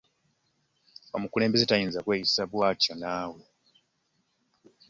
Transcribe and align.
Omukulembeze 1.15 1.65
tasobola 1.69 2.03
kweyisa 2.05 2.41
bwatyo 2.51 2.93
naawe. 3.01 3.41